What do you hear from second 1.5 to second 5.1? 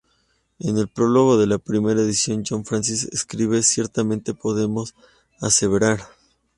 primera edición John Francis escribe: "Ciertamente podemos